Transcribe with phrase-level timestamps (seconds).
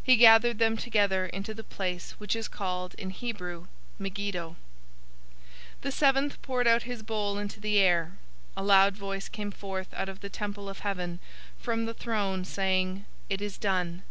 [0.02, 3.66] He gathered them together into the place which is called in Hebrew,
[3.98, 4.56] Megiddo.
[5.78, 8.18] 016:017 The seventh poured out his bowl into the air.
[8.58, 11.18] A loud voice came forth out of the temple of heaven,
[11.58, 14.02] from the throne, saying, "It is done!"